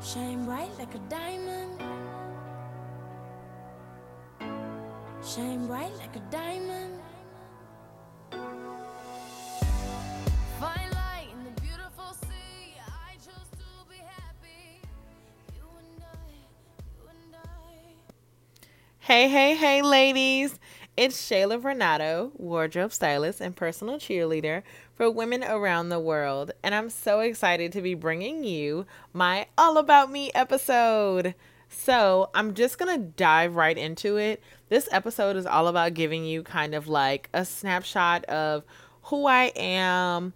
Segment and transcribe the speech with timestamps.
[0.00, 1.82] Shine bright like a diamond.
[5.26, 7.00] Shine bright like a diamond.
[10.60, 12.74] Find light in the beautiful sea.
[12.86, 14.80] I chose to be happy.
[15.56, 16.30] You and I,
[16.96, 18.68] you and I.
[18.98, 20.58] Hey, hey, hey, ladies.
[20.96, 24.62] It's Shayla Renato, wardrobe stylist and personal cheerleader
[24.98, 26.50] for women around the world.
[26.62, 31.36] And I'm so excited to be bringing you my All About Me episode.
[31.68, 34.42] So I'm just going to dive right into it.
[34.68, 38.64] This episode is all about giving you kind of like a snapshot of
[39.02, 40.34] who I am,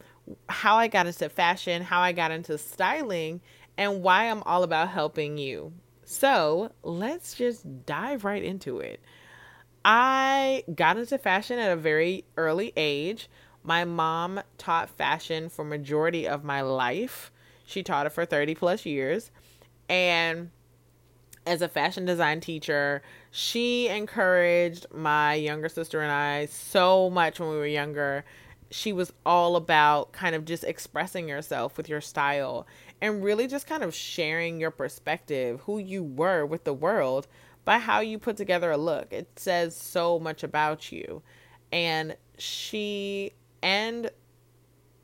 [0.48, 3.40] how I got into fashion, how I got into styling,
[3.76, 5.72] and why I'm all about helping you.
[6.04, 9.00] So let's just dive right into it.
[9.84, 13.28] I got into fashion at a very early age.
[13.62, 17.30] My mom taught fashion for majority of my life.
[17.64, 19.30] She taught it for 30 plus years.
[19.88, 20.50] And
[21.46, 27.50] as a fashion design teacher, she encouraged my younger sister and I so much when
[27.50, 28.24] we were younger.
[28.70, 32.66] She was all about kind of just expressing yourself with your style
[33.00, 37.26] and really just kind of sharing your perspective, who you were with the world
[37.64, 39.12] by how you put together a look.
[39.12, 41.22] It says so much about you.
[41.70, 44.10] And she and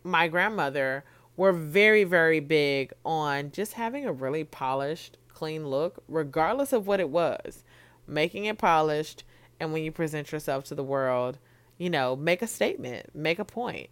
[0.05, 1.05] my grandmother
[1.37, 7.01] were very, very big on just having a really polished, clean look, regardless of what
[7.01, 7.63] it was.
[8.07, 9.25] Making it polished,
[9.61, 11.39] and when you present yourself to the world,
[11.77, 13.89] you know, make a statement, make a point.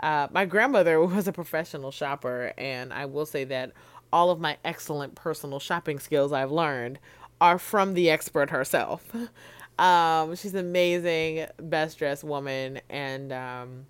[0.00, 3.72] Uh, my grandmother was a professional shopper, and I will say that
[4.12, 6.98] all of my excellent personal shopping skills I've learned
[7.40, 9.10] are from the expert herself.
[9.78, 13.86] Um, she's an amazing, best dressed woman, and um,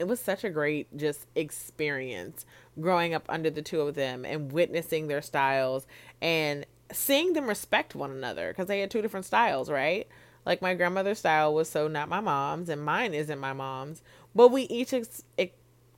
[0.00, 2.46] it was such a great just experience
[2.80, 5.86] growing up under the two of them and witnessing their styles
[6.22, 10.08] and seeing them respect one another because they had two different styles, right?
[10.46, 14.02] Like my grandmother's style was so not my mom's, and mine isn't my mom's,
[14.34, 15.22] but we each ex-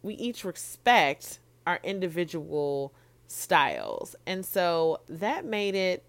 [0.02, 2.92] we each respect our individual
[3.28, 6.02] styles, and so that made it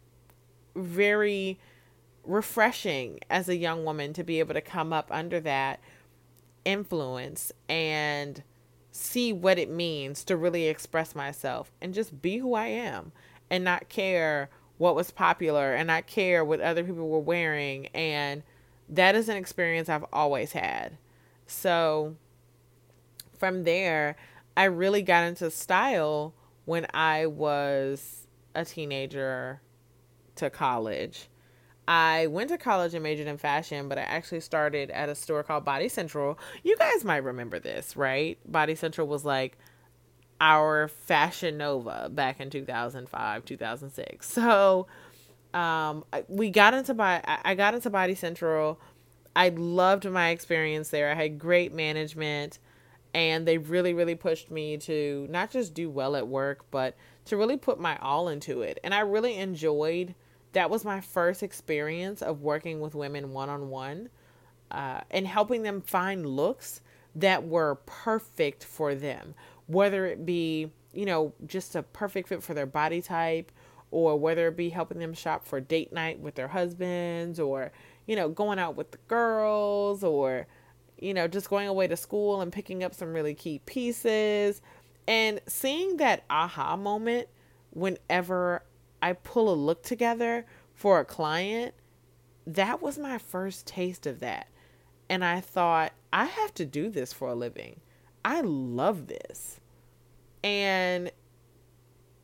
[0.76, 1.59] very
[2.24, 5.80] refreshing as a young woman to be able to come up under that
[6.66, 8.44] influence and
[8.91, 13.12] see what it means to really express myself and just be who I am
[13.50, 18.44] and not care what was popular and not care what other people were wearing and
[18.90, 20.97] that is an experience I've always had.
[21.47, 22.16] So
[23.38, 24.16] from there,
[24.56, 26.34] I really got into style
[26.66, 29.62] when I was a teenager
[30.35, 31.28] to college.
[31.88, 35.44] I went to college and majored in fashion, but I actually started at a store
[35.44, 36.40] called Body Central.
[36.64, 38.38] You guys might remember this, right?
[38.50, 39.58] Body Central was like
[40.40, 44.30] our Fashion Nova back in 2005, 2006.
[44.30, 44.88] So,
[45.54, 48.80] um, we got into by I got into Body Central.
[49.36, 51.12] I loved my experience there.
[51.12, 52.60] I had great management,
[53.14, 56.96] and they really, really pushed me to not just do well at work, but
[57.26, 58.80] to really put my all into it.
[58.84, 60.16] And I really enjoyed
[60.53, 64.09] that was my first experience of working with women one on one
[64.72, 66.81] and helping them find looks
[67.16, 69.36] that were perfect for them,
[69.68, 73.52] whether it be, you know, just a perfect fit for their body type,
[73.91, 77.72] or whether it be helping them shop for date night with their husbands, or,
[78.08, 80.47] you know, going out with the girls, or,
[80.97, 84.62] you know, just going away to school and picking up some really key pieces.
[85.08, 87.28] And seeing that aha moment
[87.70, 88.64] whenever
[89.03, 91.74] I pull a look together for a client,
[92.47, 94.47] that was my first taste of that.
[95.09, 97.81] And I thought, I have to do this for a living.
[98.24, 99.59] I love this.
[100.41, 101.12] And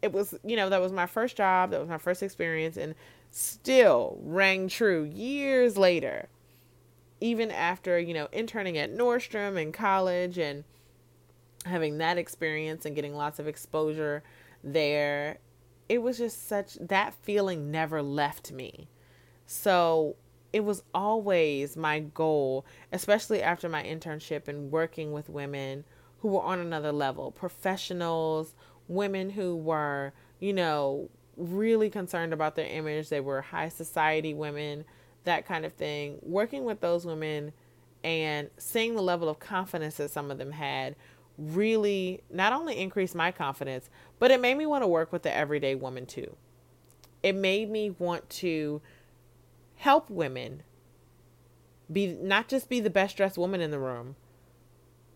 [0.01, 2.96] it was, you know, that was my first job, that was my first experience, and
[3.29, 6.29] still rang true years later.
[7.19, 10.63] Even after, you know, interning at Nordstrom in college and
[11.66, 14.23] having that experience and getting lots of exposure
[14.63, 15.40] there
[15.89, 18.87] it was just such that feeling never left me.
[19.46, 20.16] So
[20.53, 25.84] it was always my goal, especially after my internship and working with women
[26.19, 28.53] who were on another level, professionals,
[28.87, 33.09] women who were, you know, really concerned about their image.
[33.09, 34.85] They were high society women,
[35.23, 36.19] that kind of thing.
[36.22, 37.53] Working with those women
[38.03, 40.96] and seeing the level of confidence that some of them had
[41.40, 43.90] really not only increased my confidence,
[44.20, 46.36] but it made me want to work with the everyday woman too.
[47.24, 48.82] It made me want to
[49.78, 50.64] help women
[51.91, 54.16] be not just be the best dressed woman in the room,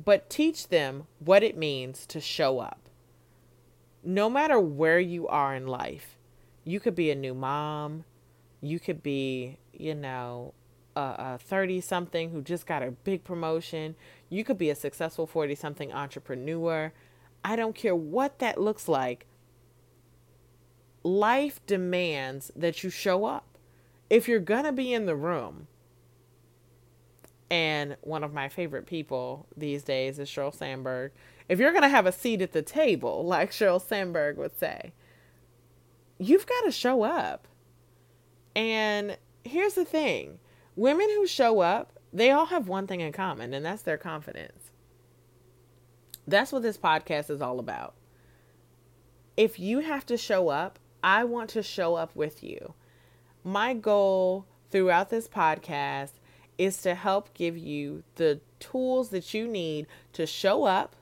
[0.03, 2.79] but teach them what it means to show up.
[4.03, 6.17] no matter where you are in life,
[6.63, 8.03] you could be a new mom,
[8.61, 10.53] you could be, you know,
[10.95, 13.95] a 30 something who just got a big promotion,
[14.29, 16.93] you could be a successful 40 something entrepreneur.
[17.43, 19.25] I don't care what that looks like.
[21.03, 23.57] Life demands that you show up.
[24.09, 25.67] If you're going to be in the room,
[27.53, 31.11] and one of my favorite people these days is Sheryl Sandberg.
[31.47, 34.93] If you're going to have a seat at the table, like Sheryl Sandberg would say,
[36.17, 37.47] you've got to show up.
[38.55, 40.39] And here's the thing
[40.75, 44.71] women who show up, they all have one thing in common, and that's their confidence.
[46.27, 47.95] That's what this podcast is all about.
[49.35, 52.75] If you have to show up, I want to show up with you.
[53.43, 56.11] My goal throughout this podcast
[56.57, 60.95] is to help give you the tools that you need to show up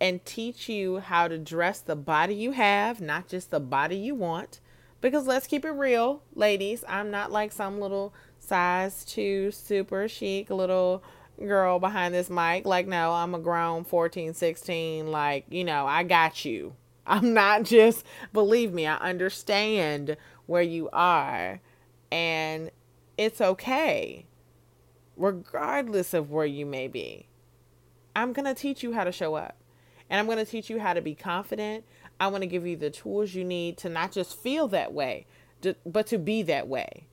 [0.00, 4.14] and teach you how to dress the body you have, not just the body you
[4.14, 4.60] want.
[5.00, 8.12] Because let's keep it real, ladies, I'm not like some little
[8.48, 11.02] size 2 super chic little
[11.38, 12.66] girl behind this mic.
[12.66, 15.06] Like, no, I'm a grown 14, 16.
[15.10, 16.74] Like, you know, I got you.
[17.06, 20.16] I'm not just, believe me, I understand
[20.46, 21.60] where you are.
[22.10, 22.70] And
[23.16, 24.26] it's okay
[25.18, 27.26] regardless of where you may be.
[28.14, 29.56] I'm going to teach you how to show up.
[30.08, 31.84] And I'm going to teach you how to be confident.
[32.18, 35.26] I want to give you the tools you need to not just feel that way,
[35.84, 37.07] but to be that way.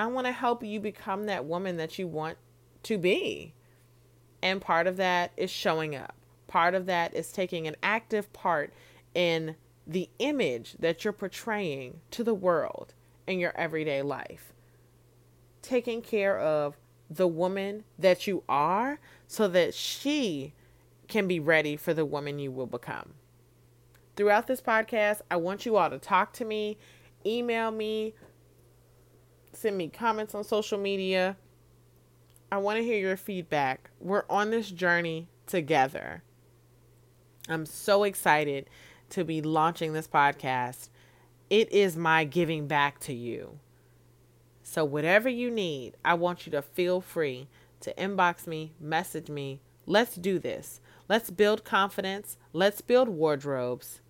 [0.00, 2.38] I want to help you become that woman that you want
[2.84, 3.52] to be.
[4.42, 6.14] And part of that is showing up.
[6.46, 8.72] Part of that is taking an active part
[9.14, 9.56] in
[9.86, 12.94] the image that you're portraying to the world
[13.26, 14.54] in your everyday life.
[15.60, 16.78] Taking care of
[17.10, 20.54] the woman that you are so that she
[21.08, 23.12] can be ready for the woman you will become.
[24.16, 26.78] Throughout this podcast, I want you all to talk to me,
[27.26, 28.14] email me,
[29.52, 31.36] send me comments on social media.
[32.52, 33.90] I want to hear your feedback.
[34.00, 36.22] We're on this journey together.
[37.48, 38.68] I'm so excited
[39.10, 40.88] to be launching this podcast.
[41.48, 43.58] It is my giving back to you.
[44.62, 47.48] So, whatever you need, I want you to feel free
[47.80, 49.60] to inbox me, message me.
[49.86, 50.80] Let's do this.
[51.08, 52.36] Let's build confidence.
[52.52, 54.00] Let's build wardrobes.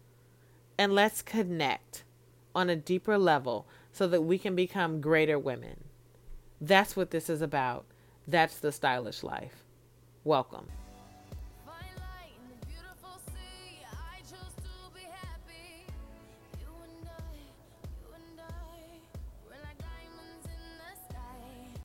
[0.77, 2.05] And let's connect
[2.55, 5.85] on a deeper level so that we can become greater women.
[6.61, 7.85] That's what this is about.
[8.27, 9.65] That's the stylish life.
[10.25, 10.69] Welcome.